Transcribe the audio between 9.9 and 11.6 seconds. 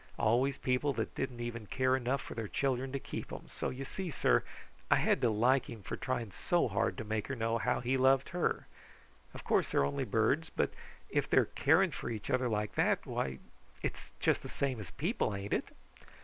birds, but if they are